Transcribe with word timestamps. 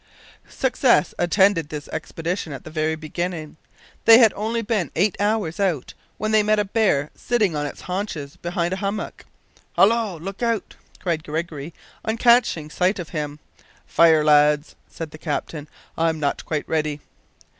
Success 0.49 1.13
attended 1.19 1.69
this 1.69 1.87
expedition 1.89 2.51
at 2.53 2.63
the 2.63 2.71
very 2.71 2.95
beginning. 2.95 3.55
They 4.05 4.17
had 4.17 4.33
only 4.35 4.63
been 4.63 4.89
eight 4.95 5.15
hours 5.19 5.59
out 5.59 5.93
when 6.17 6.31
they 6.31 6.41
met 6.41 6.57
a 6.57 6.65
bear 6.65 7.11
sitting 7.13 7.55
on 7.55 7.67
its 7.67 7.81
haunches 7.81 8.35
behind 8.35 8.73
a 8.73 8.77
hummock. 8.77 9.25
"Hallo! 9.73 10.17
look 10.17 10.41
out!" 10.41 10.73
cried 10.99 11.23
Gregory, 11.23 11.71
on 12.03 12.17
catching 12.17 12.71
sight 12.71 12.97
of 12.97 13.09
him. 13.09 13.37
"Fire, 13.85 14.23
lads," 14.25 14.73
said 14.89 15.11
the 15.11 15.19
captain, 15.19 15.69
"I'm 15.95 16.19
not 16.19 16.45
quite 16.45 16.67
ready." 16.67 16.99